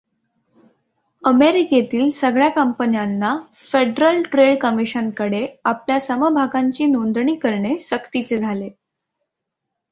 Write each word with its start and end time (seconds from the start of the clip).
अमेरिकेतील 1.23 2.09
सगळ्या 2.09 2.49
कंपन्यांना 2.49 3.35
फेडरल 3.53 4.21
ट्रेड 4.21 4.57
कमिशनकडे 4.61 5.45
आपल्या 5.63 5.99
समभागांची 5.99 6.85
नोंदणी 6.85 7.35
करणे 7.35 7.77
सक्तीचे 7.79 8.37
झाले. 8.37 8.69